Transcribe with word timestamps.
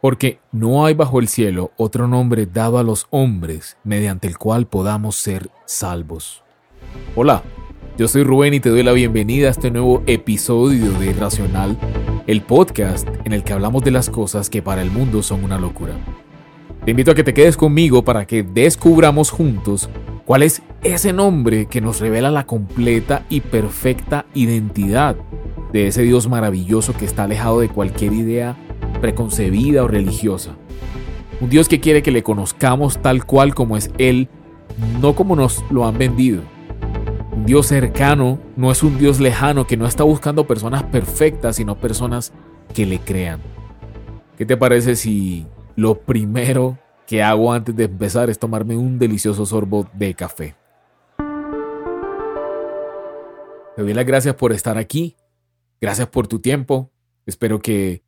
porque 0.00 0.38
no 0.52 0.86
hay 0.86 0.94
bajo 0.94 1.18
el 1.18 1.28
cielo 1.28 1.72
otro 1.76 2.06
nombre 2.06 2.46
dado 2.46 2.78
a 2.78 2.82
los 2.82 3.06
hombres 3.10 3.76
mediante 3.84 4.28
el 4.28 4.38
cual 4.38 4.66
podamos 4.66 5.16
ser 5.16 5.50
salvos. 5.64 6.44
Hola, 7.16 7.42
yo 7.96 8.06
soy 8.06 8.22
Rubén 8.22 8.54
y 8.54 8.60
te 8.60 8.70
doy 8.70 8.84
la 8.84 8.92
bienvenida 8.92 9.48
a 9.48 9.50
este 9.50 9.70
nuevo 9.70 10.04
episodio 10.06 10.92
de 10.92 11.06
Irracional, 11.06 11.76
el 12.28 12.42
podcast 12.42 13.08
en 13.24 13.32
el 13.32 13.42
que 13.42 13.52
hablamos 13.52 13.82
de 13.82 13.90
las 13.90 14.08
cosas 14.08 14.48
que 14.48 14.62
para 14.62 14.82
el 14.82 14.90
mundo 14.90 15.22
son 15.22 15.42
una 15.42 15.58
locura. 15.58 15.94
Te 16.84 16.92
invito 16.92 17.10
a 17.10 17.14
que 17.14 17.24
te 17.24 17.34
quedes 17.34 17.56
conmigo 17.56 18.04
para 18.04 18.24
que 18.24 18.44
descubramos 18.44 19.30
juntos 19.30 19.90
cuál 20.24 20.44
es 20.44 20.62
ese 20.82 21.12
nombre 21.12 21.66
que 21.66 21.80
nos 21.80 22.00
revela 22.00 22.30
la 22.30 22.46
completa 22.46 23.26
y 23.28 23.40
perfecta 23.40 24.26
identidad 24.32 25.16
de 25.72 25.88
ese 25.88 26.02
Dios 26.02 26.28
maravilloso 26.28 26.94
que 26.94 27.04
está 27.04 27.24
alejado 27.24 27.60
de 27.60 27.68
cualquier 27.68 28.12
idea 28.12 28.56
preconcebida 29.00 29.84
o 29.84 29.88
religiosa. 29.88 30.56
Un 31.40 31.50
Dios 31.50 31.68
que 31.68 31.80
quiere 31.80 32.02
que 32.02 32.10
le 32.10 32.22
conozcamos 32.22 33.00
tal 33.00 33.24
cual 33.24 33.54
como 33.54 33.76
es 33.76 33.90
Él, 33.98 34.28
no 35.00 35.14
como 35.14 35.36
nos 35.36 35.64
lo 35.70 35.86
han 35.86 35.96
vendido. 35.96 36.42
Un 37.32 37.46
Dios 37.46 37.66
cercano 37.68 38.40
no 38.56 38.72
es 38.72 38.82
un 38.82 38.98
Dios 38.98 39.20
lejano 39.20 39.66
que 39.66 39.76
no 39.76 39.86
está 39.86 40.02
buscando 40.02 40.46
personas 40.46 40.82
perfectas, 40.82 41.56
sino 41.56 41.78
personas 41.78 42.32
que 42.74 42.86
le 42.86 42.98
crean. 42.98 43.40
¿Qué 44.36 44.44
te 44.44 44.56
parece 44.56 44.96
si 44.96 45.46
lo 45.76 46.00
primero 46.00 46.78
que 47.06 47.22
hago 47.22 47.52
antes 47.52 47.74
de 47.74 47.84
empezar 47.84 48.30
es 48.30 48.38
tomarme 48.38 48.76
un 48.76 48.98
delicioso 48.98 49.46
sorbo 49.46 49.86
de 49.94 50.14
café? 50.14 50.56
Te 53.76 53.82
doy 53.82 53.94
las 53.94 54.06
gracias 54.06 54.34
por 54.34 54.52
estar 54.52 54.76
aquí. 54.76 55.14
Gracias 55.80 56.08
por 56.08 56.26
tu 56.26 56.40
tiempo. 56.40 56.90
Espero 57.26 57.60
que 57.60 58.02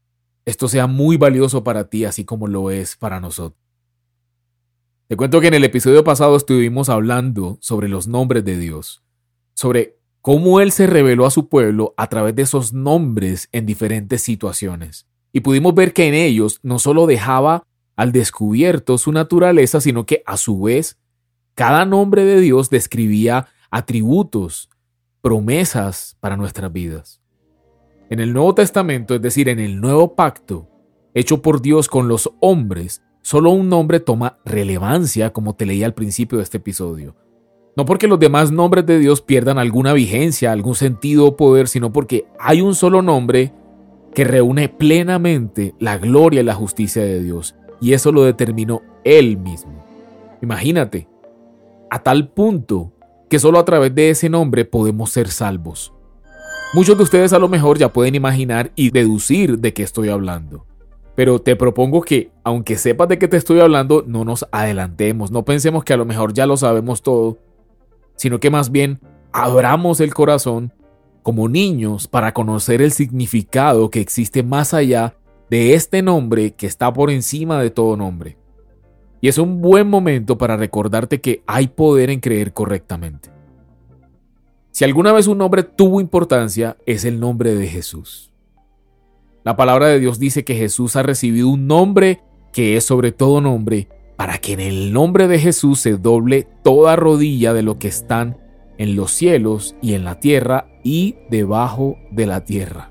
esto 0.51 0.69
sea 0.69 0.87
muy 0.87 1.17
valioso 1.17 1.65
para 1.65 1.89
ti, 1.89 2.05
así 2.05 2.25
como 2.25 2.47
lo 2.47 2.71
es 2.71 2.97
para 2.97 3.21
nosotros. 3.21 3.59
Te 5.07 5.17
cuento 5.17 5.41
que 5.41 5.49
en 5.49 5.55
el 5.55 5.65
episodio 5.65 6.05
pasado 6.05 6.37
estuvimos 6.37 6.89
hablando 6.89 7.59
sobre 7.61 7.89
los 7.89 8.07
nombres 8.07 8.45
de 8.45 8.59
Dios, 8.59 9.03
sobre 9.55 9.97
cómo 10.21 10.61
Él 10.61 10.73
se 10.73 10.87
reveló 10.87 11.27
a 11.27 11.31
su 11.31 11.49
pueblo 11.49 11.95
a 11.97 12.09
través 12.09 12.35
de 12.35 12.43
esos 12.43 12.73
nombres 12.73 13.49
en 13.53 13.67
diferentes 13.67 14.23
situaciones. 14.23 15.07
Y 15.33 15.41
pudimos 15.41 15.75
ver 15.75 15.93
que 15.93 16.07
en 16.07 16.15
ellos 16.15 16.61
no 16.63 16.79
solo 16.79 17.07
dejaba 17.07 17.65
al 17.97 18.13
descubierto 18.13 18.99
su 18.99 19.13
naturaleza, 19.13 19.81
sino 19.81 20.07
que 20.07 20.23
a 20.27 20.37
su 20.37 20.61
vez 20.61 20.99
cada 21.55 21.85
nombre 21.85 22.25
de 22.25 22.41
Dios 22.41 22.71
describía 22.71 23.49
atributos, 23.71 24.69
promesas 25.21 26.17
para 26.21 26.37
nuestras 26.37 26.73
vidas. 26.73 27.20
En 28.11 28.19
el 28.19 28.33
Nuevo 28.33 28.57
Testamento, 28.57 29.15
es 29.15 29.23
decir, 29.23 29.49
en 29.49 29.61
el 29.61 29.81
nuevo 29.81 30.17
pacto, 30.17 30.69
hecho 31.15 31.43
por 31.43 31.63
Dios 31.63 31.87
con 31.87 32.09
los 32.09 32.33
hombres, 32.41 33.05
solo 33.23 33.51
un 33.51 33.69
nombre 33.69 34.01
toma 34.01 34.39
relevancia, 34.45 35.33
como 35.33 35.55
te 35.55 35.65
leí 35.65 35.85
al 35.85 35.95
principio 35.95 36.39
de 36.39 36.43
este 36.43 36.57
episodio. 36.57 37.15
No 37.77 37.85
porque 37.85 38.09
los 38.09 38.19
demás 38.19 38.51
nombres 38.51 38.85
de 38.85 38.99
Dios 38.99 39.23
pierdan 39.23 39.59
alguna 39.59 39.93
vigencia, 39.93 40.51
algún 40.51 40.75
sentido 40.75 41.25
o 41.25 41.37
poder, 41.37 41.69
sino 41.69 41.93
porque 41.93 42.25
hay 42.41 42.63
un 42.63 42.75
solo 42.75 43.01
nombre 43.01 43.53
que 44.13 44.25
reúne 44.25 44.69
plenamente 44.69 45.77
la 45.79 45.97
gloria 45.97 46.41
y 46.41 46.45
la 46.45 46.55
justicia 46.55 47.05
de 47.05 47.23
Dios. 47.23 47.55
Y 47.81 47.93
eso 47.93 48.11
lo 48.11 48.25
determinó 48.25 48.83
Él 49.05 49.39
mismo. 49.39 49.85
Imagínate, 50.43 51.07
a 51.91 52.03
tal 52.03 52.33
punto 52.33 52.93
que 53.29 53.39
solo 53.39 53.61
a 53.61 53.65
través 53.65 53.95
de 53.95 54.11
ese 54.11 54.29
nombre 54.29 54.65
podemos 54.65 55.11
ser 55.11 55.29
salvos. 55.29 55.95
Muchos 56.73 56.97
de 56.97 57.03
ustedes 57.03 57.33
a 57.33 57.41
lo 57.41 57.49
mejor 57.49 57.79
ya 57.79 57.93
pueden 57.93 58.15
imaginar 58.15 58.71
y 58.77 58.91
deducir 58.91 59.59
de 59.59 59.73
qué 59.73 59.83
estoy 59.83 60.09
hablando. 60.09 60.67
Pero 61.17 61.41
te 61.41 61.57
propongo 61.57 62.01
que, 62.03 62.31
aunque 62.45 62.77
sepas 62.77 63.09
de 63.09 63.19
qué 63.19 63.27
te 63.27 63.37
estoy 63.37 63.59
hablando, 63.59 64.05
no 64.07 64.25
nos 64.25 64.47
adelantemos, 64.53 65.33
no 65.33 65.45
pensemos 65.45 65.83
que 65.83 65.95
a 65.95 65.97
lo 65.97 66.05
mejor 66.05 66.33
ya 66.33 66.47
lo 66.47 66.57
sabemos 66.57 67.03
todo, 67.03 67.39
sino 68.15 68.39
que 68.39 68.51
más 68.51 68.71
bien 68.71 69.01
abramos 69.33 69.99
el 69.99 70.15
corazón 70.15 70.73
como 71.25 71.49
niños 71.49 72.07
para 72.07 72.33
conocer 72.33 72.81
el 72.83 72.93
significado 72.93 73.91
que 73.91 74.01
existe 74.01 74.45
más 74.45 74.73
allá 74.73 75.17
de 75.51 75.75
este 75.75 76.03
nombre 76.03 76.53
que 76.53 76.69
está 76.69 76.93
por 76.93 77.11
encima 77.11 77.61
de 77.61 77.71
todo 77.71 77.97
nombre. 77.97 78.39
Y 79.21 79.27
es 79.27 79.39
un 79.39 79.61
buen 79.61 79.89
momento 79.89 80.39
para 80.39 80.57
recordarte 80.57 81.21
que 81.21 81.43
hay 81.49 81.67
poder 81.67 82.11
en 82.11 82.21
creer 82.21 82.53
correctamente. 82.53 83.40
Si 84.73 84.85
alguna 84.85 85.13
vez 85.13 85.27
un 85.27 85.39
nombre 85.39 85.63
tuvo 85.63 86.01
importancia, 86.01 86.77
es 86.87 87.05
el 87.05 87.19
nombre 87.19 87.55
de 87.55 87.67
Jesús. 87.67 88.31
La 89.43 89.57
palabra 89.57 89.89
de 89.89 89.99
Dios 89.99 90.19
dice 90.19 90.45
que 90.45 90.55
Jesús 90.55 90.97
ha 90.97 91.03
recibido 91.03 91.49
un 91.49 91.67
nombre 91.67 92.23
que 92.53 92.77
es 92.77 92.85
sobre 92.85 93.13
todo 93.13 93.41
nombre, 93.41 93.89
para 94.17 94.39
que 94.39 94.53
en 94.53 94.61
el 94.61 94.93
nombre 94.93 95.29
de 95.29 95.39
Jesús 95.39 95.81
se 95.81 95.97
doble 95.97 96.47
toda 96.63 96.97
rodilla 96.97 97.53
de 97.53 97.63
lo 97.63 97.79
que 97.79 97.89
están 97.89 98.39
en 98.79 98.97
los 98.97 99.13
cielos 99.13 99.77
y 99.81 99.95
en 99.95 100.05
la 100.05 100.21
tierra 100.21 100.69
y 100.85 101.17
debajo 101.31 101.97
de 102.11 102.27
la 102.27 102.45
tierra. 102.45 102.91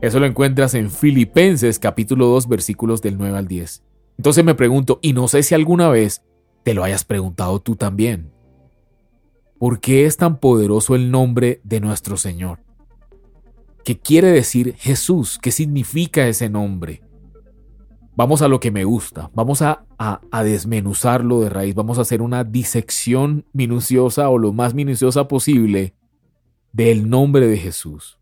Eso 0.00 0.18
lo 0.18 0.26
encuentras 0.26 0.74
en 0.74 0.90
Filipenses 0.90 1.78
capítulo 1.78 2.26
2 2.26 2.48
versículos 2.48 3.02
del 3.02 3.18
9 3.18 3.36
al 3.36 3.48
10. 3.48 3.82
Entonces 4.18 4.44
me 4.44 4.54
pregunto, 4.54 4.98
y 5.02 5.12
no 5.12 5.28
sé 5.28 5.42
si 5.42 5.54
alguna 5.54 5.88
vez 5.88 6.22
te 6.62 6.74
lo 6.74 6.84
hayas 6.84 7.04
preguntado 7.04 7.60
tú 7.60 7.76
también, 7.76 8.30
¿Por 9.60 9.78
qué 9.78 10.06
es 10.06 10.16
tan 10.16 10.38
poderoso 10.38 10.94
el 10.94 11.10
nombre 11.10 11.60
de 11.64 11.80
nuestro 11.80 12.16
Señor? 12.16 12.60
¿Qué 13.84 13.98
quiere 13.98 14.28
decir 14.28 14.74
Jesús? 14.78 15.38
¿Qué 15.38 15.50
significa 15.50 16.26
ese 16.26 16.48
nombre? 16.48 17.02
Vamos 18.16 18.40
a 18.40 18.48
lo 18.48 18.58
que 18.58 18.70
me 18.70 18.84
gusta, 18.84 19.30
vamos 19.34 19.60
a, 19.60 19.84
a, 19.98 20.42
desmenuzarlo 20.44 21.42
de 21.42 21.50
raíz, 21.50 21.74
vamos 21.74 21.98
a 21.98 22.00
hacer 22.00 22.22
una 22.22 22.42
disección 22.42 23.44
minuciosa 23.52 24.30
o 24.30 24.38
lo 24.38 24.54
más 24.54 24.72
minuciosa 24.72 25.28
posible 25.28 25.92
del 26.72 27.10
nombre 27.10 27.46
de 27.46 27.58
Jesús. 27.58 28.18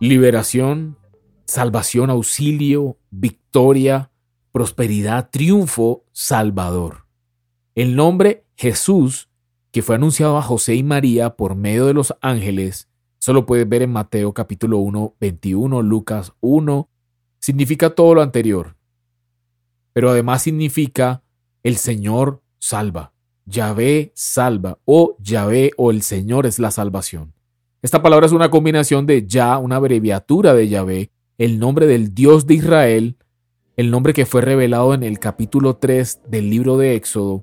Liberación, 0.00 0.96
salvación, 1.44 2.08
auxilio, 2.08 2.96
victoria, 3.10 4.10
prosperidad, 4.50 5.28
triunfo, 5.28 6.06
salvador. 6.12 7.06
El 7.74 7.96
nombre 7.96 8.46
Jesús 8.56 9.28
que 9.74 9.82
fue 9.82 9.96
anunciado 9.96 10.38
a 10.38 10.42
José 10.42 10.76
y 10.76 10.84
María 10.84 11.30
por 11.30 11.56
medio 11.56 11.86
de 11.86 11.94
los 11.94 12.14
ángeles, 12.20 12.88
solo 13.18 13.44
puedes 13.44 13.68
ver 13.68 13.82
en 13.82 13.90
Mateo 13.90 14.32
capítulo 14.32 14.78
1, 14.78 15.16
21, 15.18 15.82
Lucas 15.82 16.32
1, 16.38 16.88
significa 17.40 17.90
todo 17.90 18.14
lo 18.14 18.22
anterior. 18.22 18.76
Pero 19.92 20.10
además 20.10 20.42
significa 20.42 21.24
el 21.64 21.74
Señor 21.74 22.40
salva, 22.60 23.14
Yahvé 23.46 24.12
salva, 24.14 24.78
o 24.84 25.16
Yahvé 25.18 25.72
o 25.76 25.90
el 25.90 26.02
Señor 26.02 26.46
es 26.46 26.60
la 26.60 26.70
salvación. 26.70 27.34
Esta 27.82 28.00
palabra 28.00 28.26
es 28.26 28.32
una 28.32 28.50
combinación 28.52 29.06
de 29.06 29.26
Ya, 29.26 29.58
una 29.58 29.74
abreviatura 29.74 30.54
de 30.54 30.68
Yahvé, 30.68 31.10
el 31.36 31.58
nombre 31.58 31.88
del 31.88 32.14
Dios 32.14 32.46
de 32.46 32.54
Israel, 32.54 33.16
el 33.76 33.90
nombre 33.90 34.12
que 34.12 34.24
fue 34.24 34.40
revelado 34.40 34.94
en 34.94 35.02
el 35.02 35.18
capítulo 35.18 35.78
3 35.78 36.20
del 36.28 36.48
libro 36.48 36.78
de 36.78 36.94
Éxodo, 36.94 37.42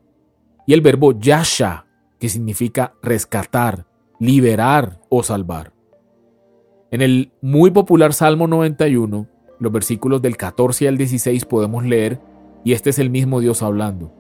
y 0.66 0.72
el 0.72 0.80
verbo 0.80 1.20
Yasha, 1.20 1.88
que 2.22 2.30
significa 2.30 2.94
rescatar, 3.02 3.88
liberar 4.20 5.02
o 5.10 5.24
salvar. 5.24 5.74
En 6.92 7.02
el 7.02 7.32
muy 7.42 7.72
popular 7.72 8.14
Salmo 8.14 8.46
91, 8.46 9.28
los 9.60 9.72
versículos 9.72 10.22
del 10.22 10.38
14 10.38 10.88
al 10.88 11.00
16 11.00 11.46
podemos 11.46 11.84
leer, 11.84 12.22
y 12.64 12.74
este 12.74 12.92
es 12.92 13.00
el 13.00 13.10
mismo 13.10 13.40
Dios 13.40 13.64
hablando. 13.64 14.14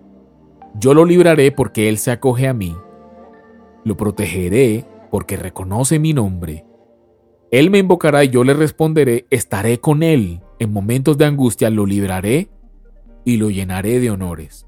Yo 0.73 0.95
lo 0.95 1.05
libraré 1.05 1.51
porque 1.51 1.89
Él 1.89 1.99
se 1.99 2.09
acoge 2.09 2.47
a 2.47 2.55
mí. 2.55 2.75
Lo 3.83 3.95
protegeré 3.97 4.83
porque 5.11 5.37
reconoce 5.37 5.99
mi 5.99 6.13
nombre. 6.13 6.65
Él 7.51 7.69
me 7.69 7.77
invocará 7.77 8.23
y 8.23 8.29
yo 8.29 8.43
le 8.43 8.55
responderé, 8.55 9.27
estaré 9.29 9.79
con 9.79 10.01
Él. 10.01 10.41
En 10.57 10.73
momentos 10.73 11.19
de 11.19 11.25
angustia 11.25 11.69
lo 11.69 11.85
libraré 11.85 12.49
y 13.25 13.37
lo 13.37 13.51
llenaré 13.51 13.99
de 13.99 14.09
honores 14.09 14.65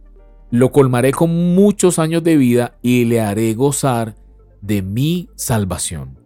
lo 0.54 0.72
colmaré 0.72 1.14
con 1.14 1.56
muchos 1.56 1.98
años 1.98 2.24
de 2.24 2.38
vida 2.38 2.78
y 2.84 3.06
le 3.06 3.22
haré 3.22 3.56
gozar 3.56 4.14
de 4.62 4.84
mi 4.84 5.28
salvación. 5.34 6.20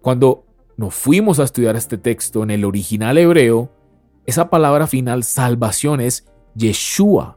Cuando 0.00 0.46
nos 0.78 0.94
fuimos 0.94 1.38
a 1.38 1.44
estudiar 1.44 1.76
este 1.76 1.98
texto 1.98 2.42
en 2.42 2.50
el 2.50 2.64
original 2.64 3.18
hebreo, 3.18 3.70
esa 4.24 4.48
palabra 4.48 4.86
final, 4.86 5.24
salvación, 5.24 6.00
es 6.00 6.26
Yeshua. 6.54 7.36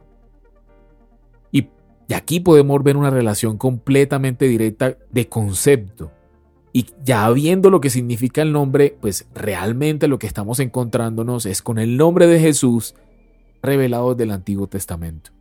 Y 1.50 1.68
aquí 2.14 2.40
podemos 2.40 2.82
ver 2.82 2.96
una 2.96 3.10
relación 3.10 3.58
completamente 3.58 4.48
directa 4.48 4.96
de 5.10 5.28
concepto. 5.28 6.10
Y 6.72 6.86
ya 7.04 7.28
viendo 7.32 7.68
lo 7.68 7.82
que 7.82 7.90
significa 7.90 8.40
el 8.40 8.52
nombre, 8.54 8.96
pues 8.98 9.26
realmente 9.34 10.08
lo 10.08 10.18
que 10.18 10.26
estamos 10.26 10.58
encontrándonos 10.58 11.44
es 11.44 11.60
con 11.60 11.78
el 11.78 11.98
nombre 11.98 12.26
de 12.28 12.40
Jesús 12.40 12.94
revelado 13.62 14.14
del 14.14 14.30
Antiguo 14.30 14.68
Testamento. 14.68 15.32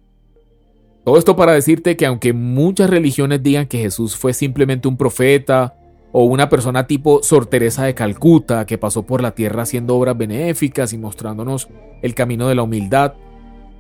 Todo 1.04 1.18
esto 1.18 1.36
para 1.36 1.54
decirte 1.54 1.98
que 1.98 2.06
aunque 2.06 2.32
muchas 2.32 2.90
religiones 2.90 3.42
digan 3.42 3.66
que 3.66 3.80
Jesús 3.80 4.16
fue 4.16 4.34
simplemente 4.34 4.88
un 4.88 4.98
profeta 4.98 5.76
o 6.12 6.26
una 6.26 6.48
persona 6.50 6.86
tipo 6.86 7.24
Sor 7.24 7.48
Teresa 7.48 7.86
de 7.86 7.96
Calcuta 7.96 8.66
que 8.66 8.78
pasó 8.78 9.04
por 9.04 9.22
la 9.22 9.32
tierra 9.32 9.64
haciendo 9.64 9.96
obras 9.96 10.18
benéficas 10.18 10.94
y 10.94 11.00
mostrándonos 11.00 11.70
el 12.04 12.14
camino 12.14 12.48
de 12.48 12.56
la 12.56 12.64
humildad. 12.64 13.14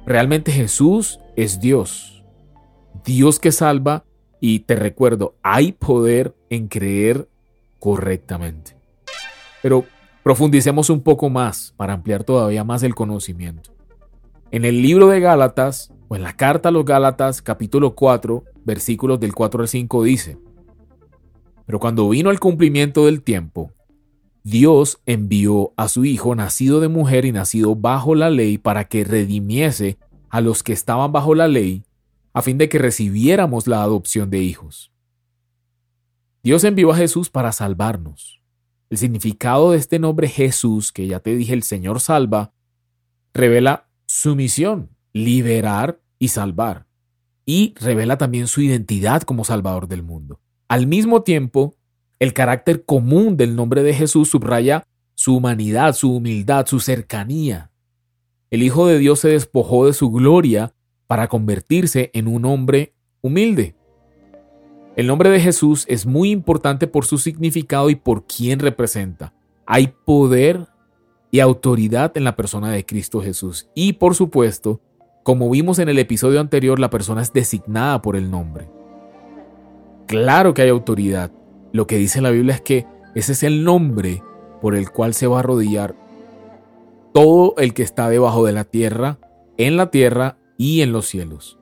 Realmente 0.06 0.51
Jesús 0.51 1.19
es 1.35 1.59
Dios. 1.59 2.23
Dios 3.06 3.39
que 3.39 3.51
salva 3.51 4.03
y 4.39 4.62
te 4.62 4.75
recuerdo, 4.75 5.35
hay 5.44 5.74
poder 5.74 6.35
en 6.50 6.67
creer 6.67 7.27
correctamente. 7.77 8.75
Pero 9.62 9.85
profundicemos 10.24 10.89
un 10.89 11.01
poco 11.01 11.29
más 11.29 11.75
para 11.77 11.94
ampliar 11.94 12.24
todavía 12.24 12.63
más 12.63 12.81
el 12.81 12.95
conocimiento. 12.95 13.71
En 14.50 14.65
el 14.65 14.81
libro 14.81 15.07
de 15.07 15.19
Gálatas, 15.19 15.94
o 16.11 16.17
en 16.17 16.23
la 16.23 16.35
carta 16.35 16.67
a 16.67 16.71
los 16.73 16.83
Gálatas, 16.83 17.41
capítulo 17.41 17.95
4, 17.95 18.43
versículos 18.65 19.17
del 19.17 19.33
4 19.33 19.61
al 19.61 19.67
5 19.69 20.03
dice, 20.03 20.37
Pero 21.65 21.79
cuando 21.79 22.09
vino 22.09 22.31
el 22.31 22.39
cumplimiento 22.41 23.05
del 23.05 23.21
tiempo, 23.21 23.71
Dios 24.43 24.99
envió 25.05 25.71
a 25.77 25.87
su 25.87 26.03
Hijo 26.03 26.35
nacido 26.35 26.81
de 26.81 26.89
mujer 26.89 27.23
y 27.23 27.31
nacido 27.31 27.77
bajo 27.77 28.13
la 28.13 28.29
ley 28.29 28.57
para 28.57 28.89
que 28.89 29.05
redimiese 29.05 29.99
a 30.29 30.41
los 30.41 30.63
que 30.63 30.73
estaban 30.73 31.13
bajo 31.13 31.33
la 31.33 31.47
ley, 31.47 31.85
a 32.33 32.41
fin 32.41 32.57
de 32.57 32.67
que 32.67 32.77
recibiéramos 32.77 33.65
la 33.67 33.81
adopción 33.81 34.29
de 34.29 34.39
hijos. 34.39 34.91
Dios 36.43 36.65
envió 36.65 36.91
a 36.91 36.97
Jesús 36.97 37.29
para 37.29 37.53
salvarnos. 37.53 38.41
El 38.89 38.97
significado 38.97 39.71
de 39.71 39.77
este 39.77 39.97
nombre 39.97 40.27
Jesús, 40.27 40.91
que 40.91 41.07
ya 41.07 41.21
te 41.21 41.37
dije 41.37 41.53
el 41.53 41.63
Señor 41.63 42.01
salva, 42.01 42.51
revela 43.33 43.87
su 44.07 44.35
misión, 44.35 44.89
liberar 45.13 45.99
y 46.19 46.29
salvar. 46.29 46.87
Y 47.45 47.73
revela 47.79 48.17
también 48.17 48.47
su 48.47 48.61
identidad 48.61 49.23
como 49.23 49.43
Salvador 49.43 49.87
del 49.87 50.03
mundo. 50.03 50.39
Al 50.67 50.87
mismo 50.87 51.23
tiempo, 51.23 51.75
el 52.19 52.33
carácter 52.33 52.85
común 52.85 53.35
del 53.35 53.55
nombre 53.55 53.83
de 53.83 53.93
Jesús 53.93 54.29
subraya 54.29 54.85
su 55.15 55.35
humanidad, 55.35 55.93
su 55.93 56.15
humildad, 56.15 56.65
su 56.65 56.79
cercanía. 56.79 57.71
El 58.49 58.63
Hijo 58.63 58.87
de 58.87 58.99
Dios 58.99 59.19
se 59.19 59.29
despojó 59.29 59.85
de 59.85 59.93
su 59.93 60.11
gloria 60.11 60.73
para 61.07 61.27
convertirse 61.27 62.11
en 62.13 62.27
un 62.27 62.45
hombre 62.45 62.93
humilde. 63.21 63.75
El 64.95 65.07
nombre 65.07 65.29
de 65.29 65.39
Jesús 65.39 65.85
es 65.87 66.05
muy 66.05 66.31
importante 66.31 66.85
por 66.85 67.05
su 67.05 67.17
significado 67.17 67.89
y 67.89 67.95
por 67.95 68.25
quién 68.25 68.59
representa. 68.59 69.33
Hay 69.65 69.93
poder 70.05 70.67
y 71.31 71.39
autoridad 71.39 72.11
en 72.17 72.25
la 72.25 72.35
persona 72.35 72.71
de 72.71 72.85
Cristo 72.85 73.21
Jesús. 73.21 73.69
Y 73.73 73.93
por 73.93 74.15
supuesto, 74.15 74.81
como 75.23 75.50
vimos 75.50 75.79
en 75.79 75.89
el 75.89 76.00
episodio 76.00 76.39
anterior, 76.39 76.79
la 76.79 76.89
persona 76.89 77.21
es 77.21 77.33
designada 77.33 78.01
por 78.01 78.15
el 78.15 78.31
nombre. 78.31 78.69
Claro 80.07 80.53
que 80.53 80.63
hay 80.63 80.69
autoridad, 80.69 81.31
lo 81.71 81.88
que 81.88 81.97
dice 81.97 82.21
la 82.21 82.31
Biblia 82.31 82.56
es 82.56 82.62
que 82.62 82.85
ese 83.15 83.33
es 83.33 83.44
el 83.44 83.63
nombre 83.63 84.23
por 84.62 84.75
el 84.75 84.91
cual 84.91 85.13
se 85.13 85.27
va 85.27 85.38
a 85.38 85.39
arrodillar 85.39 85.95
todo 87.13 87.56
el 87.57 87.73
que 87.73 87.83
está 87.83 88.09
debajo 88.09 88.45
de 88.45 88.53
la 88.53 88.63
tierra, 88.63 89.19
en 89.57 89.77
la 89.77 89.91
tierra 89.91 90.38
y 90.57 90.81
en 90.81 90.91
los 90.91 91.07
cielos. 91.07 91.59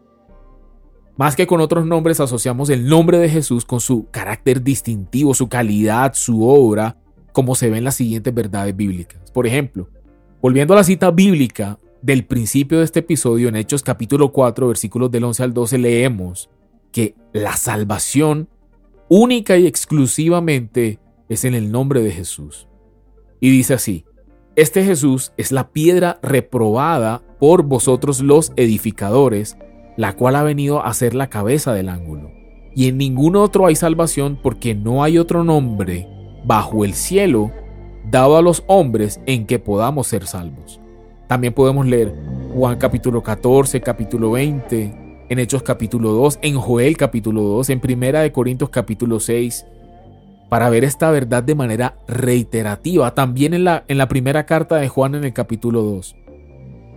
Más 1.18 1.36
que 1.36 1.48
con 1.48 1.60
otros 1.60 1.86
nombres 1.86 2.20
asociamos 2.20 2.70
el 2.70 2.88
nombre 2.88 3.18
de 3.18 3.30
Jesús 3.30 3.66
con 3.66 3.82
su 3.82 4.08
carácter 4.10 4.64
distintivo, 4.64 5.34
su 5.34 5.50
calidad, 5.50 6.14
su 6.14 6.48
obra, 6.48 6.98
como 7.34 7.56
se 7.56 7.70
ve 7.70 7.78
en 7.78 7.84
las 7.84 7.96
siguientes 7.96 8.34
verdades 8.34 8.76
bíblicas. 8.76 9.32
Por 9.32 9.46
ejemplo, 9.46 9.90
volviendo 10.42 10.74
a 10.74 10.78
la 10.78 10.84
cita 10.84 11.12
bíblica 11.12 11.78
del 12.02 12.26
principio 12.26 12.80
de 12.80 12.86
este 12.86 13.00
episodio 13.00 13.50
en 13.50 13.56
Hechos 13.56 13.84
capítulo 13.84 14.32
4 14.32 14.68
versículos 14.68 15.12
del 15.12 15.26
11 15.26 15.44
al 15.44 15.54
12 15.54 15.78
leemos 15.78 16.50
que 16.92 17.16
la 17.34 17.58
salvación 17.58 18.48
única 19.10 19.58
y 19.58 19.68
exclusivamente 19.68 21.00
es 21.28 21.44
en 21.44 21.56
el 21.56 21.72
nombre 21.72 22.02
de 22.02 22.12
Jesús. 22.12 22.68
Y 23.40 23.50
dice 23.50 23.74
así, 23.74 24.06
este 24.56 24.84
Jesús 24.84 25.34
es 25.38 25.52
la 25.52 25.70
piedra 25.70 26.20
reprobada 26.22 27.22
por 27.40 27.64
vosotros 27.64 28.22
los 28.22 28.52
edificadores, 28.56 29.58
la 29.98 30.16
cual 30.16 30.36
ha 30.36 30.44
venido 30.44 30.84
a 30.84 30.94
ser 30.94 31.16
la 31.16 31.30
cabeza 31.30 31.74
del 31.74 31.90
ángulo. 31.90 32.32
Y 32.76 32.88
en 32.88 32.98
ningún 32.98 33.36
otro 33.36 33.66
hay 33.66 33.76
salvación 33.76 34.40
porque 34.42 34.76
no 34.76 35.04
hay 35.04 35.18
otro 35.18 35.44
nombre 35.44 36.08
bajo 36.46 36.86
el 36.86 36.94
cielo 36.94 37.52
dado 38.10 38.38
a 38.38 38.42
los 38.42 38.64
hombres 38.68 39.20
en 39.26 39.46
que 39.46 39.60
podamos 39.60 40.08
ser 40.08 40.26
salvos. 40.26 40.80
También 41.30 41.54
podemos 41.54 41.86
leer 41.86 42.12
Juan 42.56 42.80
capítulo 42.80 43.22
14, 43.22 43.82
capítulo 43.82 44.32
20, 44.32 45.26
en 45.30 45.38
Hechos 45.38 45.62
capítulo 45.62 46.12
2, 46.14 46.40
en 46.42 46.56
Joel 46.56 46.98
capítulo 46.98 47.44
2, 47.44 47.70
en 47.70 47.80
Primera 47.80 48.22
de 48.22 48.32
Corintios 48.32 48.72
capítulo 48.72 49.20
6, 49.20 49.64
para 50.50 50.72
ver 50.72 50.84
esta 50.84 51.12
verdad 51.12 51.44
de 51.44 51.54
manera 51.54 52.00
reiterativa, 52.08 53.14
también 53.14 53.54
en 53.54 53.64
la, 53.64 53.86
en 53.88 54.00
la 54.00 54.08
primera 54.08 54.48
carta 54.48 54.78
de 54.78 54.90
Juan 54.90 55.14
en 55.14 55.24
el 55.24 55.32
capítulo 55.32 55.84
2. 55.84 56.16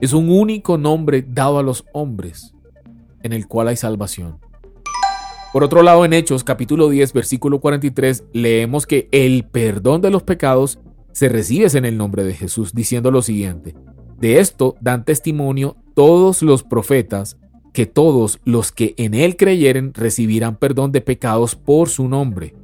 Es 0.01 0.15
un 0.15 0.31
único 0.31 0.79
nombre 0.79 1.23
dado 1.29 1.59
a 1.59 1.63
los 1.63 1.85
hombres 1.93 2.55
en 3.23 3.35
el 3.35 3.47
cual 3.47 3.69
hay 3.69 3.77
salvación. 3.77 4.39
Por 5.53 5.63
otro 5.63 5.83
lado, 5.83 6.07
en 6.07 6.15
Hechos 6.15 6.43
capítulo 6.43 6.89
10, 6.89 7.13
versículo 7.13 7.61
43, 7.61 8.25
leemos 8.33 8.87
que 8.87 9.11
el 9.13 9.45
perdón 9.45 10.01
de 10.01 10.09
los 10.09 10.23
pecados 10.23 10.79
se 11.13 11.29
recibe 11.29 11.67
en 11.75 11.85
el 11.85 11.99
nombre 11.99 12.25
de 12.25 12.33
Jesús, 12.33 12.73
diciendo 12.73 13.11
lo 13.11 13.21
siguiente. 13.21 13.75
De 14.23 14.39
esto 14.39 14.77
dan 14.81 15.05
testimonio 15.05 15.75
todos 15.97 16.43
los 16.43 16.63
profetas 16.63 17.39
que 17.73 17.87
todos 17.87 18.39
los 18.45 18.71
que 18.71 18.95
en 18.97 19.15
Él 19.15 19.37
creyeren 19.37 19.93
recibirán 19.95 20.55
perdón 20.59 20.93
de 20.93 21.01
pecados 21.01 21.57
por 21.57 21.89
su 21.89 22.07
nombre. 22.07 22.55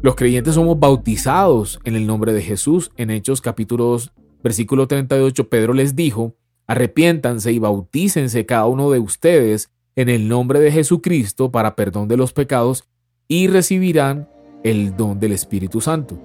Los 0.00 0.14
creyentes 0.14 0.54
somos 0.54 0.80
bautizados 0.80 1.80
en 1.84 1.96
el 1.96 2.06
nombre 2.06 2.32
de 2.32 2.40
Jesús. 2.40 2.92
En 2.96 3.10
Hechos 3.10 3.42
capítulo 3.42 3.84
2, 3.84 4.12
versículo 4.42 4.88
38, 4.88 5.50
Pedro 5.50 5.74
les 5.74 5.94
dijo, 5.94 6.34
arrepiéntanse 6.66 7.52
y 7.52 7.58
bautícense 7.58 8.46
cada 8.46 8.64
uno 8.64 8.90
de 8.90 9.00
ustedes 9.00 9.70
en 9.96 10.08
el 10.08 10.28
nombre 10.28 10.60
de 10.60 10.72
Jesucristo 10.72 11.52
para 11.52 11.76
perdón 11.76 12.08
de 12.08 12.16
los 12.16 12.32
pecados 12.32 12.84
y 13.28 13.48
recibirán 13.48 14.30
el 14.62 14.96
don 14.96 15.20
del 15.20 15.32
Espíritu 15.32 15.82
Santo. 15.82 16.18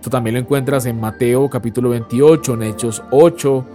Esto 0.00 0.08
también 0.08 0.32
lo 0.32 0.40
encuentras 0.40 0.86
en 0.86 0.98
Mateo 0.98 1.50
capítulo 1.50 1.90
28, 1.90 2.54
en 2.54 2.62
Hechos 2.62 3.02
8, 3.10 3.66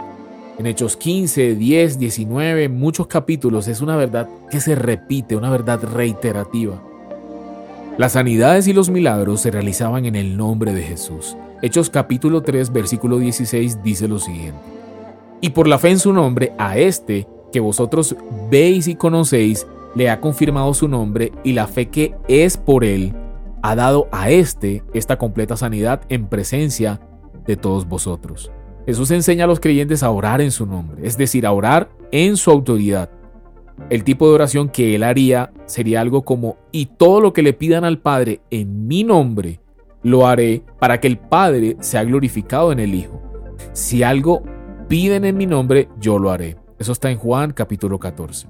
en 0.58 0.66
Hechos 0.66 0.96
15, 0.96 1.54
10, 1.54 2.00
19, 2.00 2.68
muchos 2.68 3.06
capítulos, 3.06 3.68
es 3.68 3.80
una 3.80 3.94
verdad 3.94 4.28
que 4.50 4.58
se 4.58 4.74
repite, 4.74 5.36
una 5.36 5.50
verdad 5.50 5.80
reiterativa. 5.84 6.82
Las 7.96 8.14
sanidades 8.14 8.66
y 8.66 8.72
los 8.72 8.90
milagros 8.90 9.40
se 9.40 9.52
realizaban 9.52 10.04
en 10.04 10.16
el 10.16 10.36
nombre 10.36 10.74
de 10.74 10.82
Jesús. 10.82 11.36
Hechos 11.62 11.90
capítulo 11.90 12.42
3, 12.42 12.72
versículo 12.72 13.18
16 13.18 13.84
dice 13.84 14.08
lo 14.08 14.18
siguiente. 14.18 14.58
Y 15.40 15.50
por 15.50 15.68
la 15.68 15.78
fe 15.78 15.90
en 15.90 16.00
su 16.00 16.12
nombre, 16.12 16.54
a 16.58 16.76
este 16.76 17.28
que 17.52 17.60
vosotros 17.60 18.16
veis 18.50 18.88
y 18.88 18.96
conocéis, 18.96 19.64
le 19.94 20.10
ha 20.10 20.20
confirmado 20.20 20.74
su 20.74 20.88
nombre 20.88 21.30
y 21.44 21.52
la 21.52 21.68
fe 21.68 21.86
que 21.86 22.16
es 22.26 22.56
por 22.56 22.82
él, 22.82 23.14
ha 23.70 23.74
dado 23.74 24.08
a 24.12 24.30
este 24.30 24.84
esta 24.94 25.18
completa 25.18 25.56
sanidad 25.56 26.02
en 26.08 26.28
presencia 26.28 27.00
de 27.46 27.56
todos 27.56 27.88
vosotros. 27.88 28.52
Jesús 28.86 29.10
enseña 29.10 29.44
a 29.44 29.48
los 29.48 29.58
creyentes 29.58 30.04
a 30.04 30.10
orar 30.10 30.40
en 30.40 30.52
su 30.52 30.66
nombre, 30.66 31.04
es 31.04 31.18
decir, 31.18 31.46
a 31.46 31.52
orar 31.52 31.88
en 32.12 32.36
su 32.36 32.52
autoridad. 32.52 33.10
El 33.90 34.04
tipo 34.04 34.28
de 34.28 34.34
oración 34.34 34.68
que 34.68 34.94
él 34.94 35.02
haría 35.02 35.52
sería 35.66 36.00
algo 36.00 36.24
como, 36.24 36.56
y 36.70 36.86
todo 36.86 37.20
lo 37.20 37.32
que 37.32 37.42
le 37.42 37.52
pidan 37.52 37.84
al 37.84 37.98
Padre 37.98 38.40
en 38.50 38.86
mi 38.86 39.02
nombre, 39.02 39.58
lo 40.04 40.28
haré 40.28 40.62
para 40.78 41.00
que 41.00 41.08
el 41.08 41.18
Padre 41.18 41.76
sea 41.80 42.04
glorificado 42.04 42.70
en 42.70 42.78
el 42.78 42.94
Hijo. 42.94 43.20
Si 43.72 44.04
algo 44.04 44.44
piden 44.88 45.24
en 45.24 45.36
mi 45.36 45.46
nombre, 45.46 45.88
yo 45.98 46.20
lo 46.20 46.30
haré. 46.30 46.56
Eso 46.78 46.92
está 46.92 47.10
en 47.10 47.18
Juan 47.18 47.52
capítulo 47.52 47.98
14. 47.98 48.46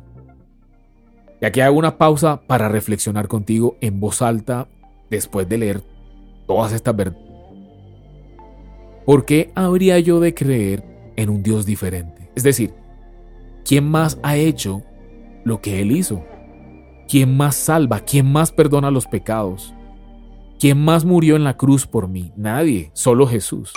Y 1.41 1.47
aquí 1.47 1.61
hago 1.63 1.79
una 1.79 1.97
pausa 1.97 2.43
para 2.47 2.69
reflexionar 2.69 3.29
contigo 3.29 3.77
en 3.81 3.99
voz 3.99 4.21
alta 4.21 4.69
después 5.11 5.49
de 5.49 5.59
leer 5.59 5.83
todas 6.47 6.73
estas 6.73 6.95
verdades 6.97 7.27
¿por 9.07 9.25
qué 9.25 9.53
habría 9.55 9.99
yo 10.01 10.21
de 10.21 10.35
creer 10.35 10.85
en 11.17 11.31
un 11.31 11.43
Dios 11.43 11.65
diferente? 11.65 12.29
Es 12.35 12.43
decir, 12.43 12.75
¿quién 13.65 13.89
más 13.89 14.19
ha 14.23 14.37
hecho 14.37 14.83
lo 15.45 15.63
que 15.63 15.81
Él 15.81 15.93
hizo? 15.93 16.23
¿Quién 17.09 17.37
más 17.37 17.55
salva? 17.55 18.01
¿Quién 18.01 18.31
más 18.31 18.51
perdona 18.51 18.91
los 18.91 19.07
pecados? 19.07 19.73
¿Quién 20.59 20.85
más 20.85 21.05
murió 21.05 21.37
en 21.37 21.45
la 21.45 21.57
cruz 21.57 21.87
por 21.87 22.09
mí? 22.09 22.33
Nadie, 22.37 22.91
solo 22.95 23.27
Jesús. 23.27 23.73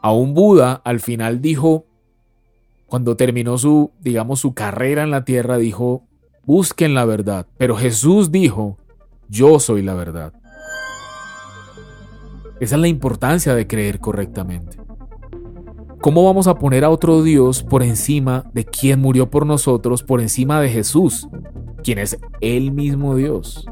Aún 0.00 0.32
Buda 0.32 0.80
al 0.82 1.00
final 1.00 1.42
dijo, 1.42 1.84
cuando 2.86 3.16
terminó 3.16 3.58
su, 3.58 3.92
digamos, 4.00 4.40
su 4.40 4.54
carrera 4.54 5.02
en 5.02 5.10
la 5.10 5.24
tierra, 5.26 5.58
dijo, 5.58 6.04
busquen 6.44 6.94
la 6.94 7.04
verdad. 7.04 7.46
Pero 7.58 7.76
Jesús 7.76 8.32
dijo, 8.32 8.78
yo 9.30 9.60
soy 9.60 9.82
la 9.82 9.94
verdad. 9.94 10.32
Esa 12.58 12.74
es 12.74 12.80
la 12.80 12.88
importancia 12.88 13.54
de 13.54 13.66
creer 13.66 14.00
correctamente. 14.00 14.76
¿Cómo 16.00 16.24
vamos 16.24 16.46
a 16.46 16.56
poner 16.56 16.84
a 16.84 16.90
otro 16.90 17.22
Dios 17.22 17.62
por 17.62 17.82
encima 17.82 18.44
de 18.52 18.64
quien 18.64 19.00
murió 19.00 19.30
por 19.30 19.46
nosotros, 19.46 20.02
por 20.02 20.20
encima 20.20 20.60
de 20.60 20.68
Jesús, 20.68 21.28
quien 21.82 21.98
es 21.98 22.18
el 22.40 22.72
mismo 22.72 23.14
Dios? 23.14 23.66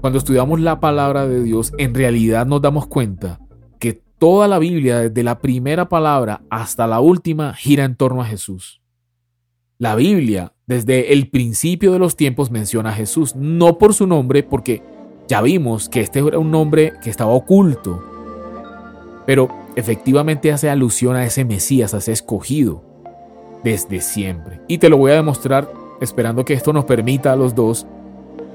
Cuando 0.00 0.18
estudiamos 0.18 0.60
la 0.60 0.80
palabra 0.80 1.26
de 1.26 1.42
Dios, 1.42 1.72
en 1.78 1.94
realidad 1.94 2.44
nos 2.46 2.60
damos 2.60 2.86
cuenta 2.86 3.40
que 3.78 4.02
toda 4.18 4.48
la 4.48 4.58
Biblia, 4.58 4.98
desde 4.98 5.22
la 5.22 5.40
primera 5.40 5.88
palabra 5.88 6.42
hasta 6.50 6.86
la 6.86 7.00
última, 7.00 7.54
gira 7.54 7.84
en 7.84 7.96
torno 7.96 8.20
a 8.20 8.26
Jesús. 8.26 8.82
La 9.78 9.94
Biblia, 9.94 10.52
desde 10.66 11.12
el 11.12 11.28
principio 11.30 11.92
de 11.92 12.00
los 12.00 12.16
tiempos, 12.16 12.50
menciona 12.50 12.90
a 12.90 12.94
Jesús, 12.94 13.36
no 13.36 13.78
por 13.78 13.94
su 13.94 14.06
nombre, 14.06 14.42
porque 14.42 14.82
ya 15.28 15.40
vimos 15.40 15.88
que 15.88 16.00
este 16.00 16.18
era 16.18 16.38
un 16.38 16.50
nombre 16.50 16.92
que 17.02 17.10
estaba 17.10 17.32
oculto, 17.32 18.02
pero 19.26 19.48
efectivamente 19.76 20.52
hace 20.52 20.68
alusión 20.68 21.14
a 21.16 21.24
ese 21.24 21.44
Mesías, 21.44 21.94
a 21.94 21.98
ese 21.98 22.12
escogido, 22.12 22.82
desde 23.62 24.00
siempre. 24.00 24.60
Y 24.66 24.78
te 24.78 24.88
lo 24.88 24.96
voy 24.96 25.12
a 25.12 25.16
demostrar 25.16 25.70
esperando 26.00 26.44
que 26.44 26.54
esto 26.54 26.72
nos 26.72 26.84
permita 26.84 27.32
a 27.32 27.36
los 27.36 27.54
dos 27.54 27.86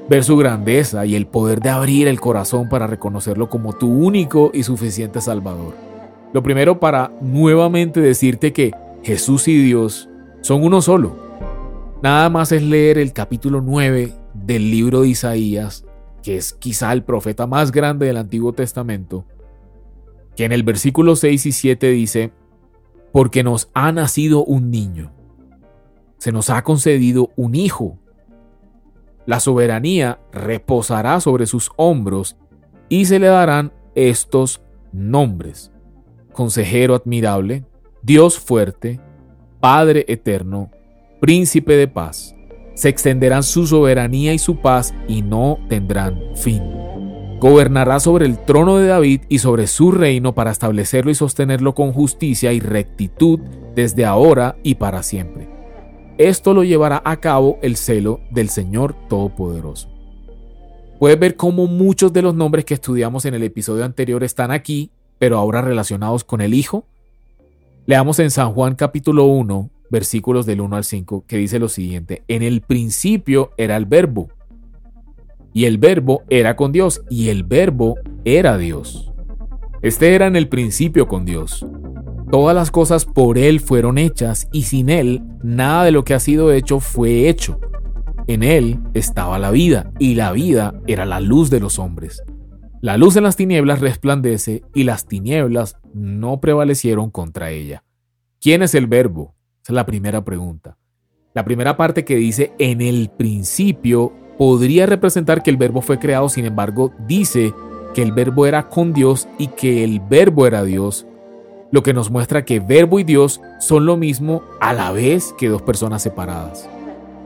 ver 0.10 0.24
su 0.26 0.36
grandeza 0.36 1.06
y 1.06 1.16
el 1.16 1.28
poder 1.28 1.62
de 1.62 1.70
abrir 1.70 2.08
el 2.08 2.20
corazón 2.20 2.68
para 2.68 2.88
reconocerlo 2.88 3.50
como 3.50 3.74
tu 3.74 3.88
único 3.88 4.52
y 4.54 4.64
suficiente 4.64 5.22
Salvador. 5.22 5.74
Lo 6.34 6.44
primero 6.44 6.80
para 6.80 7.12
nuevamente 7.22 8.02
decirte 8.02 8.52
que 8.52 8.72
Jesús 9.04 9.48
y 9.48 9.58
Dios 9.64 10.10
son 10.42 10.64
uno 10.64 10.82
solo. 10.82 11.31
Nada 12.02 12.30
más 12.32 12.52
es 12.52 12.64
leer 12.64 12.98
el 12.98 13.14
capítulo 13.14 13.62
9 13.62 14.12
del 14.34 14.72
libro 14.72 15.02
de 15.02 15.10
Isaías, 15.10 15.86
que 16.24 16.36
es 16.36 16.52
quizá 16.54 16.92
el 16.94 17.04
profeta 17.04 17.46
más 17.46 17.72
grande 17.72 18.08
del 18.08 18.18
Antiguo 18.18 18.54
Testamento, 18.54 19.26
que 20.36 20.46
en 20.46 20.52
el 20.52 20.64
versículo 20.64 21.16
6 21.16 21.46
y 21.46 21.52
7 21.52 21.92
dice, 21.92 22.34
porque 23.12 23.44
nos 23.44 23.70
ha 23.76 23.92
nacido 23.92 24.44
un 24.44 24.72
niño, 24.72 25.14
se 26.18 26.32
nos 26.32 26.50
ha 26.50 26.64
concedido 26.64 27.30
un 27.36 27.54
hijo, 27.54 28.00
la 29.28 29.40
soberanía 29.40 30.20
reposará 30.32 31.20
sobre 31.20 31.46
sus 31.46 31.70
hombros 31.76 32.36
y 32.90 33.06
se 33.06 33.20
le 33.20 33.28
darán 33.28 33.74
estos 33.94 34.64
nombres. 34.92 35.72
Consejero 36.34 36.96
admirable, 36.96 37.64
Dios 38.02 38.40
fuerte, 38.40 39.00
Padre 39.60 40.06
eterno, 40.08 40.72
príncipe 41.22 41.78
de 41.78 41.88
paz. 41.88 42.36
Se 42.74 42.90
extenderán 42.90 43.44
su 43.44 43.66
soberanía 43.66 44.34
y 44.34 44.40
su 44.40 44.58
paz 44.58 44.94
y 45.08 45.22
no 45.22 45.58
tendrán 45.70 46.20
fin. 46.36 46.62
Gobernará 47.40 48.02
sobre 48.02 48.26
el 48.26 48.38
trono 48.44 48.78
de 48.78 48.88
David 48.88 49.22
y 49.30 49.40
sobre 49.40 49.68
su 49.68 49.92
reino 49.92 50.36
para 50.36 50.52
establecerlo 50.52 51.12
y 51.12 51.16
sostenerlo 51.16 51.74
con 51.74 51.94
justicia 51.94 52.52
y 52.52 52.60
rectitud 52.60 53.40
desde 53.74 54.04
ahora 54.04 54.58
y 54.64 54.76
para 54.76 55.02
siempre 55.02 55.62
esto 56.30 56.54
lo 56.54 56.64
llevará 56.64 57.02
a 57.04 57.20
cabo 57.20 57.58
el 57.62 57.76
celo 57.76 58.22
del 58.30 58.50
Señor 58.50 58.96
Todopoderoso. 59.10 59.90
Puedes 61.00 61.20
ver 61.20 61.36
cómo 61.36 61.66
muchos 61.66 62.14
de 62.14 62.22
los 62.22 62.36
nombres 62.36 62.64
que 62.66 62.76
estudiamos 62.76 63.26
en 63.26 63.34
el 63.34 63.44
episodio 63.44 63.86
anterior 63.86 64.24
están 64.24 64.52
aquí, 64.52 64.92
pero 65.18 65.38
ahora 65.38 65.62
relacionados 65.62 66.24
con 66.24 66.42
el 66.42 66.54
Hijo. 66.54 66.86
Leamos 67.88 68.20
en 68.20 68.30
San 68.30 68.54
Juan 68.54 68.76
capítulo 68.76 69.26
1, 69.26 69.70
versículos 69.92 70.46
del 70.46 70.62
1 70.62 70.76
al 70.76 70.84
5, 70.84 71.26
que 71.28 71.38
dice 71.38 71.60
lo 71.60 71.70
siguiente, 71.70 72.24
en 72.28 72.42
el 72.42 72.62
principio 72.62 73.52
era 73.58 73.78
el 73.78 73.86
verbo, 73.86 74.30
y 75.54 75.66
el 75.66 75.78
verbo 75.78 76.24
era 76.30 76.56
con 76.56 76.72
Dios, 76.72 77.04
y 77.10 77.30
el 77.30 77.44
verbo 77.44 77.98
era 78.24 78.58
Dios. 78.58 79.12
Este 79.82 80.16
era 80.16 80.28
en 80.28 80.36
el 80.36 80.48
principio 80.48 81.08
con 81.08 81.26
Dios. 81.26 81.66
Todas 82.32 82.56
las 82.56 82.72
cosas 82.72 83.04
por 83.04 83.38
Él 83.38 83.60
fueron 83.60 83.98
hechas 83.98 84.48
y 84.54 84.64
sin 84.64 84.90
Él 84.90 85.22
nada 85.44 85.84
de 85.84 85.92
lo 85.92 86.06
que 86.06 86.14
ha 86.14 86.20
sido 86.20 86.54
hecho 86.54 86.80
fue 86.80 87.28
hecho. 87.28 87.60
En 88.28 88.44
Él 88.44 88.80
estaba 88.94 89.38
la 89.40 89.52
vida 89.52 89.92
y 90.00 90.16
la 90.16 90.32
vida 90.32 90.80
era 90.88 91.06
la 91.06 91.20
luz 91.20 91.50
de 91.50 91.60
los 91.60 91.78
hombres. 91.78 92.24
La 92.80 92.96
luz 92.98 93.18
en 93.18 93.24
las 93.24 93.36
tinieblas 93.36 93.82
resplandece 93.82 94.64
y 94.74 94.86
las 94.86 95.06
tinieblas 95.08 95.78
no 95.94 96.40
prevalecieron 96.40 97.12
contra 97.12 97.52
ella. 97.52 97.84
¿Quién 98.40 98.62
es 98.62 98.74
el 98.76 98.88
verbo? 98.88 99.36
Esa 99.64 99.74
es 99.74 99.76
la 99.76 99.86
primera 99.86 100.24
pregunta. 100.24 100.78
La 101.34 101.46
primera 101.46 101.78
parte 101.78 102.04
que 102.04 102.16
dice 102.16 102.54
en 102.60 102.82
el 102.82 103.10
principio 103.10 104.12
podría 104.38 104.86
representar 104.86 105.44
que 105.44 105.50
el 105.50 105.58
verbo 105.58 105.82
fue 105.82 106.00
creado, 106.00 106.30
sin 106.30 106.46
embargo 106.46 106.94
dice 107.08 107.54
que 107.94 108.02
el 108.02 108.12
verbo 108.12 108.46
era 108.46 108.70
con 108.70 108.94
Dios 108.94 109.28
y 109.38 109.48
que 109.48 109.84
el 109.84 110.00
verbo 110.00 110.48
era 110.48 110.64
Dios 110.64 111.06
lo 111.72 111.84
que 111.84 111.94
nos 111.94 112.12
muestra 112.12 112.44
que 112.44 112.60
verbo 112.60 113.00
y 113.00 113.04
Dios 113.04 113.42
son 113.60 113.86
lo 113.86 113.98
mismo 113.98 114.44
a 114.60 114.74
la 114.74 114.92
vez 114.92 115.34
que 115.38 115.50
dos 115.50 115.62
personas 115.62 116.02
separadas. 116.02 116.70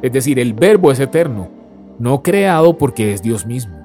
Es 0.02 0.14
decir, 0.14 0.40
el 0.40 0.54
verbo 0.54 0.92
es 0.92 1.00
eterno, 1.00 1.50
no 1.98 2.22
creado 2.22 2.78
porque 2.78 3.12
es 3.12 3.24
Dios 3.24 3.46
mismo. 3.46 3.76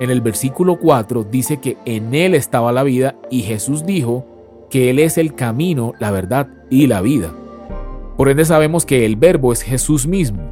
En 0.00 0.10
el 0.10 0.22
versículo 0.22 0.78
4 0.78 1.24
dice 1.24 1.58
que 1.58 1.76
en 1.84 2.14
Él 2.14 2.34
estaba 2.34 2.72
la 2.72 2.82
vida 2.82 3.16
y 3.30 3.42
Jesús 3.42 3.84
dijo 3.84 4.26
que 4.70 4.88
Él 4.88 4.98
es 4.98 5.18
el 5.18 5.34
camino, 5.34 5.92
la 5.98 6.10
verdad 6.10 6.48
y 6.70 6.86
la 6.86 7.02
vida. 7.02 7.34
Por 8.20 8.28
ende 8.28 8.44
sabemos 8.44 8.84
que 8.84 9.06
el 9.06 9.16
verbo 9.16 9.50
es 9.50 9.62
Jesús 9.62 10.06
mismo. 10.06 10.42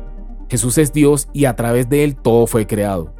Jesús 0.48 0.78
es 0.78 0.90
Dios 0.90 1.28
y 1.34 1.44
a 1.44 1.54
través 1.54 1.86
de 1.90 2.02
Él 2.02 2.16
todo 2.16 2.46
fue 2.46 2.66
creado. 2.66 3.12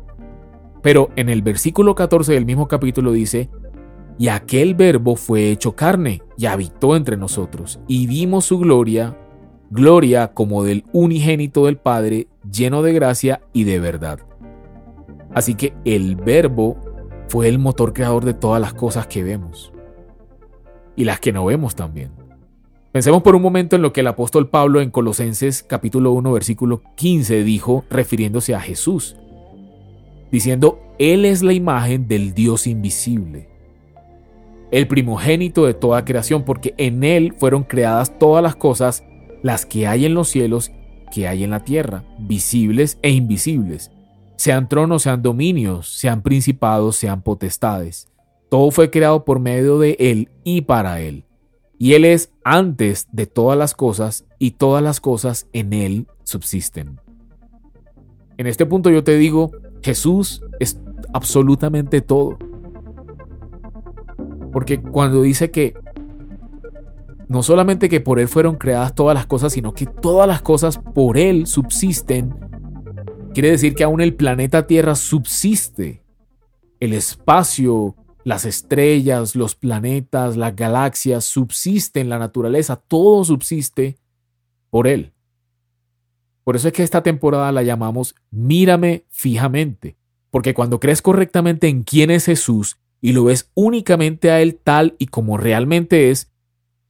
Pero 0.83 1.11
en 1.17 1.28
el 1.28 1.43
versículo 1.43 1.95
14 1.95 2.33
del 2.33 2.47
mismo 2.47 2.67
capítulo 2.67 3.12
dice 3.12 3.50
y 4.19 4.28
aquel 4.28 4.75
verbo 4.75 5.17
fue 5.17 5.50
hecho 5.50 5.76
carne 5.76 6.23
y 6.38 6.47
habitó 6.47 6.97
entre 6.97 7.19
nosotros, 7.19 7.78
y 7.87 8.07
vimos 8.07 8.47
su 8.47 8.59
gloria, 8.59 9.19
gloria 9.69 10.28
como 10.28 10.64
del 10.64 10.87
unigénito 10.95 11.67
del 11.67 11.76
Padre, 11.76 12.28
lleno 12.50 12.81
de 12.81 12.95
gracia 12.95 13.43
y 13.52 13.64
de 13.64 13.81
verdad. 13.81 14.21
Así 15.35 15.57
que 15.57 15.75
el 15.85 16.17
verbo 16.17 16.78
fue 17.28 17.49
el 17.49 17.59
motor 17.59 17.93
creador 17.93 18.25
de 18.25 18.33
todas 18.33 18.62
las 18.62 18.73
cosas 18.73 19.09
que 19.09 19.23
vemos. 19.23 19.75
Y 20.97 21.05
las 21.05 21.21
que 21.21 21.35
no 21.35 21.45
vemos 21.45 21.75
también. 21.75 22.18
Pensemos 22.92 23.23
por 23.23 23.35
un 23.35 23.42
momento 23.42 23.76
en 23.76 23.83
lo 23.83 23.92
que 23.92 24.00
el 24.00 24.07
apóstol 24.07 24.49
Pablo 24.49 24.80
en 24.80 24.90
Colosenses 24.90 25.62
capítulo 25.62 26.12
1 26.12 26.33
versículo 26.33 26.83
15 26.97 27.45
dijo 27.45 27.85
refiriéndose 27.90 28.54
a 28.54 28.61
Jesús, 28.61 29.16
diciendo, 30.30 30.80
Él 30.99 31.25
es 31.25 31.42
la 31.42 31.52
imagen 31.52 32.09
del 32.09 32.35
Dios 32.35 32.66
invisible 32.66 33.59
el 34.71 34.87
primogénito 34.87 35.66
de 35.66 35.75
toda 35.75 36.04
creación, 36.04 36.45
porque 36.45 36.75
en 36.76 37.04
Él 37.04 37.35
fueron 37.38 37.64
creadas 37.64 38.18
todas 38.18 38.42
las 38.42 38.57
cosas, 38.57 39.04
las 39.42 39.64
que 39.66 39.87
hay 39.87 40.04
en 40.04 40.14
los 40.14 40.28
cielos, 40.28 40.71
que 41.12 41.26
hay 41.26 41.45
en 41.45 41.50
la 41.50 41.64
tierra, 41.64 42.04
visibles 42.18 42.99
e 43.02 43.11
invisibles, 43.11 43.90
sean 44.37 44.68
tronos, 44.68 45.02
sean 45.02 45.23
dominios, 45.23 45.88
sean 45.88 46.23
principados, 46.23 46.97
sean 46.97 47.23
potestades. 47.23 48.09
Todo 48.50 48.71
fue 48.71 48.90
creado 48.90 49.25
por 49.25 49.40
medio 49.40 49.78
de 49.78 49.97
Él 49.99 50.30
y 50.45 50.62
para 50.62 51.00
Él. 51.00 51.25
Y 51.78 51.94
Él 51.94 52.04
es 52.04 52.32
antes 52.44 53.06
de 53.12 53.26
todas 53.26 53.56
las 53.56 53.75
cosas 53.75 54.26
y 54.38 54.52
todas 54.52 54.82
las 54.82 55.00
cosas 55.00 55.47
en 55.52 55.73
Él 55.73 56.06
subsisten. 56.25 57.00
En 58.37 58.47
este 58.47 58.66
punto 58.66 58.90
yo 58.90 59.04
te 59.04 59.16
digo, 59.16 59.52
Jesús 59.82 60.42
es 60.61 60.80
absolutamente 61.12 62.00
todo. 62.00 62.38
Porque 64.52 64.80
cuando 64.80 65.23
dice 65.23 65.50
que 65.50 65.75
no 67.28 67.42
solamente 67.42 67.88
que 67.88 68.00
por 68.00 68.18
Él 68.18 68.28
fueron 68.28 68.56
creadas 68.56 68.94
todas 68.94 69.14
las 69.14 69.26
cosas, 69.26 69.52
sino 69.52 69.73
que 69.73 69.87
todas 69.87 70.26
las 70.26 70.42
cosas 70.42 70.78
por 70.78 71.18
Él 71.18 71.47
subsisten, 71.47 72.35
quiere 73.35 73.50
decir 73.50 73.75
que 73.75 73.85
aún 73.85 74.00
el 74.00 74.14
planeta 74.14 74.66
Tierra 74.66 74.94
subsiste. 74.94 76.02
El 76.80 76.92
espacio, 76.92 77.97
las 78.28 78.44
estrellas, 78.44 79.35
los 79.35 79.54
planetas, 79.54 80.37
las 80.37 80.54
galaxias 80.54 81.25
subsisten, 81.25 82.11
la 82.11 82.18
naturaleza, 82.18 82.76
todo 82.76 83.25
subsiste 83.25 83.97
por 84.68 84.87
Él. 84.87 85.14
Por 86.44 86.54
eso 86.54 86.68
es 86.68 86.75
que 86.75 86.82
esta 86.82 87.02
temporada 87.02 87.50
la 87.52 87.62
llamamos 87.62 88.14
Mírame 88.30 89.06
fijamente, 89.08 89.97
porque 90.28 90.52
cuando 90.52 90.78
crees 90.78 91.00
correctamente 91.00 91.68
en 91.68 91.85
quién 91.85 92.11
es 92.11 92.26
Jesús 92.26 92.76
y 93.00 93.12
lo 93.12 93.25
ves 93.25 93.50
únicamente 93.54 94.30
a 94.30 94.42
Él 94.42 94.61
tal 94.62 94.94
y 94.99 95.06
como 95.06 95.38
realmente 95.38 96.11
es, 96.11 96.30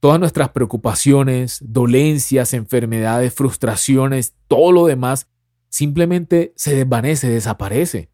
todas 0.01 0.19
nuestras 0.19 0.49
preocupaciones, 0.49 1.59
dolencias, 1.61 2.53
enfermedades, 2.53 3.33
frustraciones, 3.33 4.33
todo 4.49 4.73
lo 4.73 4.87
demás, 4.87 5.29
simplemente 5.69 6.51
se 6.57 6.75
desvanece, 6.75 7.29
desaparece. 7.29 8.09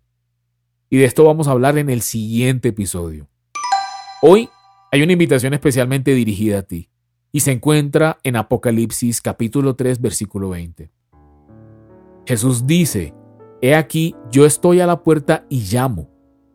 Y 0.89 0.97
de 0.97 1.05
esto 1.05 1.23
vamos 1.23 1.47
a 1.47 1.51
hablar 1.51 1.77
en 1.77 1.89
el 1.89 2.01
siguiente 2.01 2.69
episodio. 2.69 3.27
Hoy 4.21 4.49
hay 4.91 5.01
una 5.01 5.13
invitación 5.13 5.53
especialmente 5.53 6.13
dirigida 6.13 6.59
a 6.59 6.63
ti 6.63 6.89
y 7.31 7.39
se 7.39 7.51
encuentra 7.51 8.19
en 8.23 8.35
Apocalipsis 8.35 9.21
capítulo 9.21 9.75
3 9.75 9.99
versículo 9.99 10.49
20. 10.49 10.91
Jesús 12.25 12.65
dice, 12.67 13.13
He 13.61 13.75
aquí, 13.75 14.15
yo 14.31 14.45
estoy 14.45 14.79
a 14.79 14.87
la 14.87 15.03
puerta 15.03 15.45
y 15.49 15.61
llamo. 15.61 16.09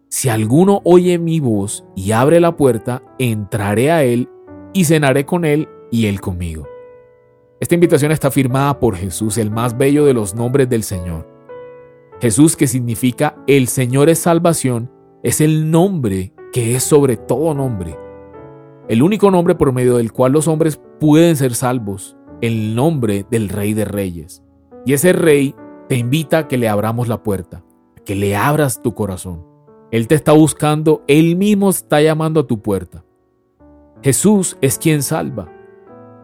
Si 0.08 0.28
alguno 0.28 0.80
oye 0.84 1.18
mi 1.18 1.40
voz 1.40 1.84
y 1.96 2.12
abre 2.12 2.40
la 2.40 2.56
puerta, 2.56 3.02
entraré 3.18 3.90
a 3.90 4.04
él 4.04 4.28
y 4.72 4.84
cenaré 4.84 5.26
con 5.26 5.44
él 5.44 5.68
y 5.90 6.06
él 6.06 6.20
conmigo. 6.20 6.66
Esta 7.60 7.74
invitación 7.74 8.10
está 8.10 8.30
firmada 8.30 8.80
por 8.80 8.96
Jesús, 8.96 9.38
el 9.38 9.50
más 9.50 9.76
bello 9.76 10.06
de 10.06 10.14
los 10.14 10.34
nombres 10.34 10.68
del 10.68 10.82
Señor. 10.82 11.29
Jesús, 12.20 12.54
que 12.54 12.66
significa 12.66 13.36
el 13.46 13.66
Señor 13.66 14.10
es 14.10 14.18
salvación, 14.18 14.90
es 15.22 15.40
el 15.40 15.70
nombre 15.70 16.34
que 16.52 16.74
es 16.74 16.82
sobre 16.82 17.16
todo 17.16 17.54
nombre. 17.54 17.96
El 18.88 19.02
único 19.02 19.30
nombre 19.30 19.54
por 19.54 19.72
medio 19.72 19.96
del 19.96 20.12
cual 20.12 20.32
los 20.32 20.46
hombres 20.46 20.80
pueden 20.98 21.36
ser 21.36 21.54
salvos, 21.54 22.16
el 22.42 22.74
nombre 22.74 23.24
del 23.30 23.48
Rey 23.48 23.72
de 23.72 23.86
Reyes. 23.86 24.42
Y 24.84 24.92
ese 24.92 25.12
Rey 25.14 25.54
te 25.88 25.96
invita 25.96 26.38
a 26.38 26.48
que 26.48 26.58
le 26.58 26.68
abramos 26.68 27.08
la 27.08 27.22
puerta, 27.22 27.64
a 27.98 28.04
que 28.04 28.16
le 28.16 28.36
abras 28.36 28.82
tu 28.82 28.94
corazón. 28.94 29.46
Él 29.90 30.06
te 30.06 30.14
está 30.14 30.32
buscando, 30.32 31.02
Él 31.06 31.36
mismo 31.36 31.70
está 31.70 32.02
llamando 32.02 32.40
a 32.40 32.46
tu 32.46 32.60
puerta. 32.60 33.02
Jesús 34.02 34.58
es 34.60 34.78
quien 34.78 35.02
salva. 35.02 35.50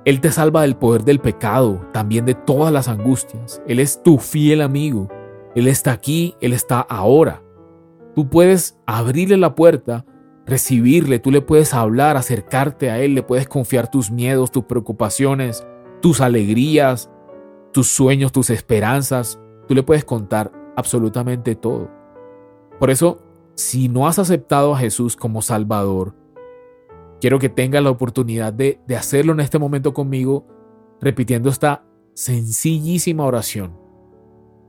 Él 0.05 0.21
te 0.21 0.31
salva 0.31 0.63
del 0.63 0.77
poder 0.77 1.05
del 1.05 1.21
pecado, 1.21 1.87
también 1.93 2.27
de 2.27 2.35
todas 2.35 2.73
las 2.73 2.87
angustias. 2.87 3.63
Él 3.67 3.81
es 3.81 4.03
tu 4.03 4.19
fiel 4.19 4.61
amigo. 4.61 5.09
Él 5.57 5.69
está 5.69 5.93
aquí, 5.93 6.37
Él 6.43 6.53
está 6.53 6.81
ahora. 6.81 7.43
Tú 8.15 8.29
puedes 8.29 8.79
abrirle 8.85 9.39
la 9.39 9.55
puerta, 9.55 10.05
recibirle, 10.45 11.19
tú 11.19 11.31
le 11.31 11.41
puedes 11.41 11.73
hablar, 11.73 12.19
acercarte 12.19 12.91
a 12.91 13.01
Él, 13.01 13.15
le 13.15 13.23
puedes 13.23 13.49
confiar 13.49 13.91
tus 13.91 14.11
miedos, 14.11 14.53
tus 14.53 14.65
preocupaciones, 14.65 15.67
tus 16.03 16.21
alegrías, 16.21 17.11
tus 17.73 17.87
sueños, 17.87 18.33
tus 18.33 18.51
esperanzas. 18.51 19.41
Tú 19.67 19.75
le 19.75 19.83
puedes 19.83 20.05
contar 20.05 20.53
absolutamente 20.77 21.55
todo. 21.55 21.91
Por 22.79 22.91
eso, 22.91 23.23
si 23.55 23.89
no 23.89 24.07
has 24.07 24.19
aceptado 24.19 24.75
a 24.75 24.79
Jesús 24.79 25.17
como 25.17 25.41
Salvador, 25.41 26.15
quiero 27.19 27.39
que 27.39 27.49
tengas 27.49 27.83
la 27.83 27.91
oportunidad 27.91 28.53
de, 28.53 28.79
de 28.87 28.97
hacerlo 28.97 29.33
en 29.33 29.41
este 29.41 29.59
momento 29.59 29.95
conmigo, 29.95 30.47
repitiendo 31.01 31.49
esta 31.49 31.83
sencillísima 32.13 33.25
oración. 33.25 33.86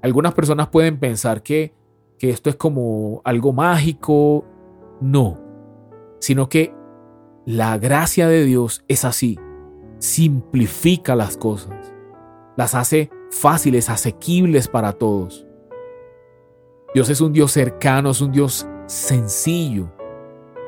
Algunas 0.02 0.34
personas 0.34 0.70
pueden 0.70 1.00
pensar 1.00 1.44
que, 1.44 1.74
que 2.20 2.30
esto 2.30 2.50
es 2.50 2.56
como 2.56 3.22
algo 3.24 3.54
mágico. 3.54 4.46
No, 5.00 5.40
sino 6.20 6.50
que 6.50 6.74
la 7.46 7.78
gracia 7.78 8.28
de 8.28 8.44
Dios 8.44 8.84
es 8.88 9.06
así. 9.06 9.40
Simplifica 10.00 11.16
las 11.16 11.38
cosas. 11.38 11.94
Las 12.56 12.76
hace 12.76 13.10
fáciles, 13.32 13.90
asequibles 13.90 14.68
para 14.68 14.94
todos. 14.94 15.46
Dios 16.94 17.10
es 17.10 17.22
un 17.22 17.34
Dios 17.34 17.52
cercano, 17.52 18.12
es 18.12 18.22
un 18.22 18.32
Dios 18.32 18.68
sencillo. 18.88 19.92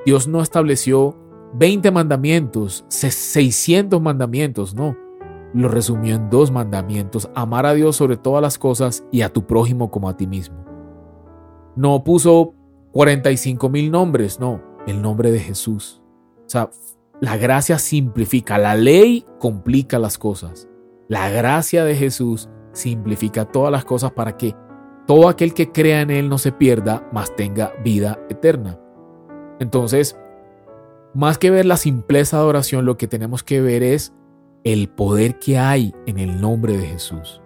Dios 0.05 0.27
no 0.27 0.41
estableció 0.41 1.17
20 1.53 1.91
mandamientos, 1.91 2.86
600 2.89 4.01
mandamientos, 4.01 4.75
no. 4.75 4.95
Lo 5.53 5.68
resumió 5.68 6.15
en 6.15 6.29
dos 6.29 6.51
mandamientos, 6.51 7.29
amar 7.36 7.65
a 7.65 7.74
Dios 7.74 7.96
sobre 7.96 8.18
todas 8.18 8.41
las 8.41 8.58
cosas 8.58 9.03
y 9.12 9.22
a 9.22 9.29
tu 9.29 9.48
prójimo 9.48 9.89
como 9.89 10.10
a 10.10 10.18
ti 10.18 10.27
mismo. 10.27 10.63
No 11.75 12.03
puso 12.03 12.53
45 12.91 13.70
mil 13.70 13.91
nombres, 13.91 14.39
no, 14.39 14.62
el 14.86 15.01
nombre 15.01 15.32
de 15.32 15.39
Jesús. 15.39 16.01
O 16.46 16.50
sea, 16.50 16.70
la 17.22 17.38
gracia 17.38 17.79
simplifica, 17.79 18.58
la 18.58 18.75
ley 18.75 19.25
complica 19.39 20.00
las 20.00 20.18
cosas. 20.18 20.68
La 21.08 21.29
gracia 21.29 21.84
de 21.84 21.96
Jesús 21.96 22.50
simplifica 22.72 23.46
todas 23.46 23.72
las 23.72 23.86
cosas 23.86 24.12
para 24.12 24.38
que 24.38 24.56
todo 25.08 25.27
aquel 25.27 25.53
que 25.53 25.72
crea 25.72 26.01
en 26.01 26.12
Él 26.12 26.29
no 26.29 26.38
se 26.38 26.51
pierda, 26.51 27.08
mas 27.12 27.36
tenga 27.36 27.74
vida 27.84 28.20
eterna. 28.29 28.79
Entonces, 29.60 30.18
más 31.13 31.38
que 31.38 31.50
ver 31.50 31.65
la 31.65 31.77
simpleza 31.77 32.38
de 32.38 32.44
oración, 32.44 32.86
lo 32.86 32.98
que 32.98 33.08
tenemos 33.08 33.44
que 33.44 33.62
ver 33.62 33.82
es 33.82 34.13
el 34.63 34.89
poder 34.89 35.39
que 35.39 35.57
hay 35.57 35.93
en 36.05 36.19
el 36.19 36.41
nombre 36.41 36.77
de 36.77 36.87
Jesús. 36.87 37.41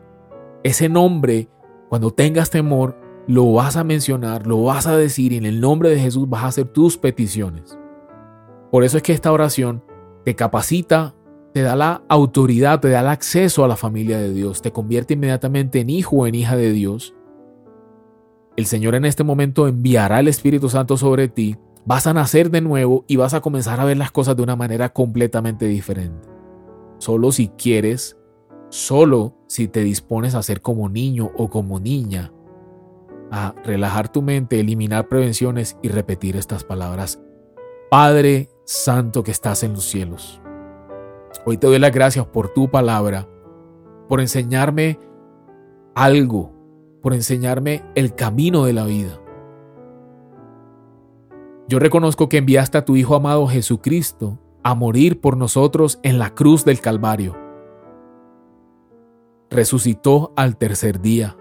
Ese 0.63 0.89
nombre, 0.89 1.49
cuando 1.89 2.11
tengas 2.11 2.49
temor, 2.49 2.97
lo 3.27 3.51
vas 3.53 3.77
a 3.77 3.83
mencionar, 3.83 4.47
lo 4.47 4.63
vas 4.63 4.87
a 4.87 4.97
decir 4.97 5.33
y 5.33 5.37
en 5.37 5.45
el 5.45 5.61
nombre 5.61 5.89
de 5.89 5.99
Jesús 5.99 6.29
vas 6.29 6.43
a 6.43 6.47
hacer 6.47 6.65
tus 6.65 6.97
peticiones. 6.97 7.77
Por 8.71 8.83
eso 8.83 8.97
es 8.97 9.03
que 9.03 9.13
esta 9.13 9.31
oración 9.31 9.83
te 10.25 10.35
capacita, 10.35 11.15
te 11.53 11.61
da 11.61 11.75
la 11.75 12.03
autoridad, 12.09 12.79
te 12.79 12.89
da 12.89 13.01
el 13.01 13.07
acceso 13.07 13.63
a 13.63 13.67
la 13.67 13.75
familia 13.75 14.17
de 14.17 14.33
Dios, 14.33 14.61
te 14.61 14.71
convierte 14.71 15.13
inmediatamente 15.13 15.79
en 15.79 15.89
hijo 15.89 16.17
o 16.17 16.27
en 16.27 16.35
hija 16.35 16.55
de 16.55 16.71
Dios. 16.71 17.13
El 18.55 18.65
Señor 18.65 18.95
en 18.95 19.05
este 19.05 19.23
momento 19.23 19.67
enviará 19.67 20.19
el 20.19 20.27
Espíritu 20.27 20.69
Santo 20.69 20.97
sobre 20.97 21.27
ti 21.27 21.57
vas 21.85 22.07
a 22.07 22.13
nacer 22.13 22.49
de 22.49 22.61
nuevo 22.61 23.03
y 23.07 23.17
vas 23.17 23.33
a 23.33 23.41
comenzar 23.41 23.79
a 23.79 23.85
ver 23.85 23.97
las 23.97 24.11
cosas 24.11 24.35
de 24.35 24.43
una 24.43 24.55
manera 24.55 24.89
completamente 24.89 25.65
diferente. 25.65 26.32
Solo 27.03 27.33
si 27.33 27.49
quieres, 27.49 28.17
solo 28.69 29.35
si 29.47 29.67
te 29.67 29.81
dispones 29.81 30.35
a 30.35 30.41
ser 30.41 30.61
como 30.61 30.87
niño 30.87 31.31
o 31.35 31.49
como 31.49 31.77
niña, 31.77 32.31
a 33.29 33.53
relajar 33.65 34.09
tu 34.09 34.21
mente, 34.21 34.61
eliminar 34.61 35.09
prevenciones 35.09 35.77
y 35.81 35.89
repetir 35.89 36.37
estas 36.37 36.63
palabras. 36.63 37.21
Padre 37.91 38.47
Santo 38.63 39.21
que 39.21 39.31
estás 39.31 39.63
en 39.63 39.73
los 39.73 39.83
cielos. 39.83 40.39
Hoy 41.45 41.57
te 41.57 41.67
doy 41.67 41.77
las 41.77 41.91
gracias 41.91 42.25
por 42.25 42.53
tu 42.53 42.71
palabra, 42.71 43.27
por 44.07 44.21
enseñarme 44.21 44.97
algo, 45.95 46.53
por 47.01 47.13
enseñarme 47.13 47.83
el 47.95 48.15
camino 48.15 48.63
de 48.63 48.71
la 48.71 48.85
vida. 48.85 49.19
Yo 51.67 51.79
reconozco 51.79 52.29
que 52.29 52.37
enviaste 52.37 52.77
a 52.77 52.85
tu 52.85 52.95
Hijo 52.95 53.13
amado 53.13 53.45
Jesucristo 53.47 54.39
a 54.63 54.75
morir 54.75 55.19
por 55.21 55.37
nosotros 55.37 55.99
en 56.03 56.19
la 56.19 56.33
cruz 56.33 56.65
del 56.65 56.79
Calvario. 56.79 57.37
Resucitó 59.49 60.33
al 60.35 60.57
tercer 60.57 61.01
día. 61.01 61.37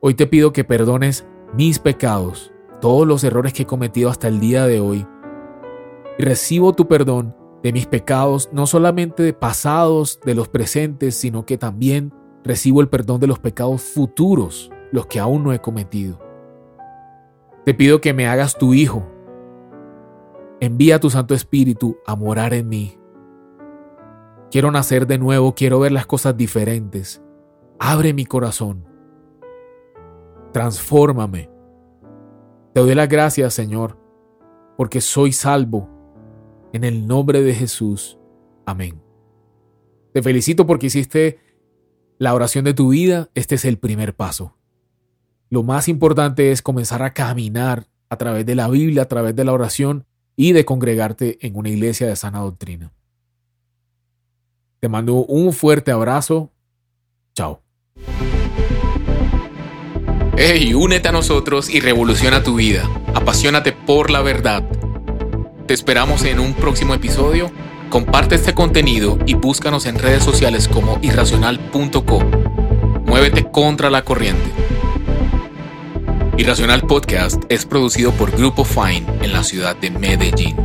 Hoy 0.00 0.14
te 0.14 0.26
pido 0.26 0.52
que 0.52 0.64
perdones 0.64 1.26
mis 1.54 1.78
pecados, 1.78 2.52
todos 2.80 3.06
los 3.06 3.24
errores 3.24 3.52
que 3.52 3.62
he 3.62 3.66
cometido 3.66 4.10
hasta 4.10 4.28
el 4.28 4.40
día 4.40 4.66
de 4.66 4.80
hoy. 4.80 5.06
Y 6.18 6.22
recibo 6.22 6.72
tu 6.72 6.86
perdón 6.88 7.36
de 7.62 7.72
mis 7.72 7.86
pecados, 7.86 8.50
no 8.52 8.66
solamente 8.66 9.22
de 9.22 9.32
pasados, 9.32 10.20
de 10.24 10.34
los 10.34 10.48
presentes, 10.48 11.14
sino 11.14 11.46
que 11.46 11.58
también 11.58 12.12
recibo 12.44 12.80
el 12.80 12.88
perdón 12.88 13.20
de 13.20 13.28
los 13.28 13.38
pecados 13.38 13.82
futuros, 13.82 14.70
los 14.90 15.06
que 15.06 15.20
aún 15.20 15.44
no 15.44 15.52
he 15.52 15.60
cometido. 15.60 16.18
Te 17.64 17.74
pido 17.74 18.00
que 18.00 18.12
me 18.12 18.26
hagas 18.26 18.58
tu 18.58 18.74
hijo. 18.74 19.11
Envía 20.62 21.00
tu 21.00 21.10
Santo 21.10 21.34
Espíritu 21.34 21.98
a 22.06 22.14
morar 22.14 22.54
en 22.54 22.68
mí. 22.68 22.96
Quiero 24.48 24.70
nacer 24.70 25.08
de 25.08 25.18
nuevo, 25.18 25.56
quiero 25.56 25.80
ver 25.80 25.90
las 25.90 26.06
cosas 26.06 26.36
diferentes. 26.36 27.20
Abre 27.80 28.14
mi 28.14 28.26
corazón. 28.26 28.86
Transfórmame. 30.52 31.50
Te 32.72 32.80
doy 32.80 32.94
las 32.94 33.08
gracias, 33.08 33.54
Señor, 33.54 33.98
porque 34.76 35.00
soy 35.00 35.32
salvo. 35.32 35.88
En 36.72 36.84
el 36.84 37.08
nombre 37.08 37.42
de 37.42 37.54
Jesús. 37.54 38.20
Amén. 38.64 39.02
Te 40.12 40.22
felicito 40.22 40.64
porque 40.64 40.86
hiciste 40.86 41.40
la 42.18 42.34
oración 42.34 42.64
de 42.64 42.74
tu 42.74 42.90
vida. 42.90 43.30
Este 43.34 43.56
es 43.56 43.64
el 43.64 43.78
primer 43.78 44.14
paso. 44.14 44.56
Lo 45.50 45.64
más 45.64 45.88
importante 45.88 46.52
es 46.52 46.62
comenzar 46.62 47.02
a 47.02 47.14
caminar 47.14 47.88
a 48.08 48.16
través 48.16 48.46
de 48.46 48.54
la 48.54 48.68
Biblia, 48.68 49.02
a 49.02 49.08
través 49.08 49.34
de 49.34 49.44
la 49.44 49.54
oración 49.54 50.06
y 50.36 50.52
de 50.52 50.64
congregarte 50.64 51.38
en 51.46 51.56
una 51.56 51.68
iglesia 51.68 52.06
de 52.06 52.16
sana 52.16 52.40
doctrina. 52.40 52.92
Te 54.80 54.88
mando 54.88 55.14
un 55.14 55.52
fuerte 55.52 55.92
abrazo. 55.92 56.50
Chao. 57.34 57.62
Hey, 60.36 60.74
únete 60.74 61.08
a 61.08 61.12
nosotros 61.12 61.70
y 61.70 61.80
revoluciona 61.80 62.42
tu 62.42 62.56
vida. 62.56 62.88
Apasionate 63.14 63.72
por 63.72 64.10
la 64.10 64.22
verdad. 64.22 64.68
Te 65.66 65.74
esperamos 65.74 66.24
en 66.24 66.40
un 66.40 66.54
próximo 66.54 66.94
episodio. 66.94 67.52
Comparte 67.90 68.34
este 68.34 68.54
contenido 68.54 69.18
y 69.26 69.34
búscanos 69.34 69.86
en 69.86 69.98
redes 69.98 70.24
sociales 70.24 70.66
como 70.66 70.98
irracional.co. 71.02 72.20
Muévete 73.06 73.50
contra 73.50 73.90
la 73.90 74.02
corriente. 74.02 74.50
Irracional 76.42 76.84
Podcast 76.84 77.44
es 77.50 77.64
producido 77.64 78.10
por 78.10 78.32
Grupo 78.32 78.64
Fine 78.64 79.06
en 79.22 79.32
la 79.32 79.44
ciudad 79.44 79.76
de 79.76 79.90
Medellín. 79.90 80.56